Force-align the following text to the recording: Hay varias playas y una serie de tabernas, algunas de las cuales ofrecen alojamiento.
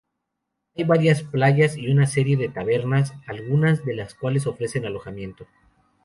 Hay 0.75 0.83
varias 0.83 1.21
playas 1.21 1.77
y 1.77 1.91
una 1.91 2.07
serie 2.07 2.35
de 2.35 2.49
tabernas, 2.49 3.13
algunas 3.27 3.85
de 3.85 3.93
las 3.95 4.15
cuales 4.15 4.47
ofrecen 4.47 4.87
alojamiento. 4.87 5.45